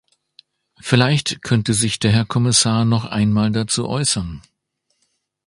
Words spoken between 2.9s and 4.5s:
einmal dazu äußern.